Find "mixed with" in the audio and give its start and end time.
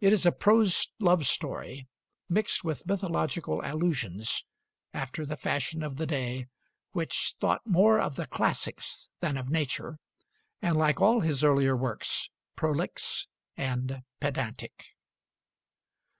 2.30-2.86